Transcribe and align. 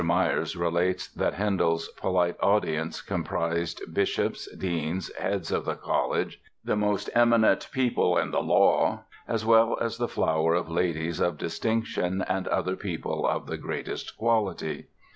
Myers 0.03 0.55
relates 0.55 1.09
that 1.09 1.35
"Handel's 1.35 1.87
'polite' 1.89 2.35
audience 2.41 3.03
comprised 3.03 3.83
'Bishops, 3.93 4.51
Deans, 4.55 5.15
Heads 5.15 5.51
of 5.51 5.63
the 5.65 5.75
Colledge, 5.75 6.41
the 6.65 6.75
most 6.75 7.07
eminent 7.13 7.69
People 7.71 8.17
in 8.17 8.31
the 8.31 8.41
Law, 8.41 9.03
as 9.27 9.45
well 9.45 9.77
as 9.79 9.99
the 9.99 10.07
Flower 10.07 10.55
of 10.55 10.69
Ladyes 10.71 11.19
of 11.21 11.37
Distinction 11.37 12.23
and 12.27 12.47
other 12.47 12.75
People 12.75 13.27
of 13.27 13.45
the 13.45 13.57
greatest 13.57 14.17
quality. 14.17 14.87